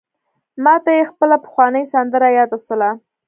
[0.63, 2.89] ماته مي خپله پخوانۍ سندره یاده سوله: